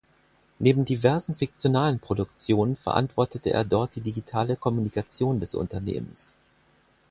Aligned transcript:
Neben 0.57 0.83
diversen 0.83 1.35
fiktionalen 1.35 1.99
Produktionen 1.99 2.75
verantwortete 2.75 3.51
er 3.51 3.63
dort 3.63 3.95
die 3.95 4.01
digitale 4.01 4.55
Kommunikation 4.55 5.39
des 5.39 5.53
Unternehmens. 5.53 6.35